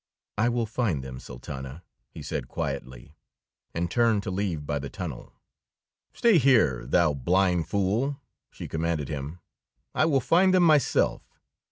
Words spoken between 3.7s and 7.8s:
and turned to leave by the tunnel. "Stay here, thou blind